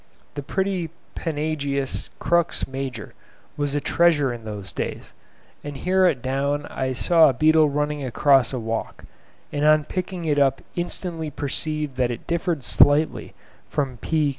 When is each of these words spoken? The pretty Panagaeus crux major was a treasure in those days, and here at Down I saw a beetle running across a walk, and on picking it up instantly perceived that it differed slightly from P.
The 0.33 0.41
pretty 0.41 0.89
Panagaeus 1.15 2.09
crux 2.17 2.67
major 2.67 3.13
was 3.55 3.75
a 3.75 3.79
treasure 3.79 4.33
in 4.33 4.45
those 4.45 4.71
days, 4.71 5.13
and 5.63 5.77
here 5.77 6.05
at 6.05 6.23
Down 6.23 6.65
I 6.71 6.93
saw 6.93 7.29
a 7.29 7.33
beetle 7.33 7.69
running 7.69 8.03
across 8.03 8.51
a 8.51 8.57
walk, 8.57 9.05
and 9.51 9.63
on 9.63 9.83
picking 9.85 10.25
it 10.25 10.39
up 10.39 10.63
instantly 10.75 11.29
perceived 11.29 11.97
that 11.97 12.09
it 12.09 12.25
differed 12.25 12.63
slightly 12.63 13.35
from 13.69 13.97
P. 13.97 14.29